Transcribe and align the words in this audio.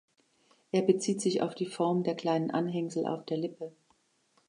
Er 0.71 0.81
bezieht 0.81 1.21
sich 1.21 1.43
auf 1.43 1.53
die 1.53 1.67
Form 1.67 2.01
der 2.03 2.15
kleinen 2.15 2.49
Anhängsel 2.49 3.05
auf 3.05 3.23
der 3.23 3.37
Lippe. 3.37 3.71